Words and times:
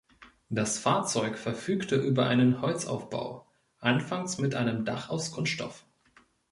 Das 0.49 0.79
Fahrzeug 0.79 1.37
verfügte 1.37 1.95
über 1.95 2.25
einen 2.25 2.59
Holzaufbau, 2.63 3.45
anfangs 3.77 4.39
mit 4.39 4.55
einem 4.55 4.83
Dach 4.83 5.09
aus 5.11 5.29
Kunststoff. 5.31 5.85